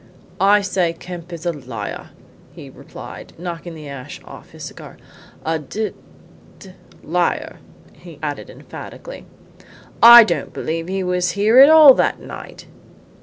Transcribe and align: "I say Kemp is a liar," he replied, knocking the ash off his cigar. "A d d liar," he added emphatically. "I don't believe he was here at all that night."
"I 0.39 0.61
say 0.61 0.93
Kemp 0.93 1.31
is 1.31 1.45
a 1.45 1.51
liar," 1.53 2.09
he 2.55 2.71
replied, 2.71 3.33
knocking 3.37 3.75
the 3.75 3.87
ash 3.87 4.19
off 4.25 4.49
his 4.49 4.63
cigar. 4.63 4.97
"A 5.45 5.59
d 5.59 5.91
d 6.57 6.71
liar," 7.03 7.59
he 7.93 8.17
added 8.23 8.49
emphatically. 8.49 9.27
"I 10.01 10.23
don't 10.23 10.53
believe 10.53 10.87
he 10.87 11.03
was 11.03 11.33
here 11.37 11.59
at 11.59 11.69
all 11.69 11.93
that 11.93 12.19
night." 12.19 12.65